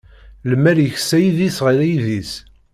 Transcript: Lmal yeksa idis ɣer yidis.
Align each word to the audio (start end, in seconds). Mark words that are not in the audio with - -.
Lmal 0.51 0.77
yeksa 0.83 1.17
idis 1.29 1.57
ɣer 1.65 1.77
yidis. 1.89 2.31